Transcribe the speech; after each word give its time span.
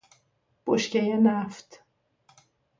بشکه 0.65 1.01
نفت 1.15 1.79